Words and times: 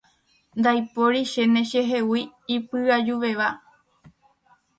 Ndaiporichéne 0.59 1.59
chehegui 1.69 2.21
ipy'ajuvéva. 2.55 3.49